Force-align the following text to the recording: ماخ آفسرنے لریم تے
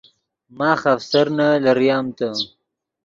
ماخ 0.57 0.81
آفسرنے 0.93 1.49
لریم 1.63 2.05
تے 2.17 2.29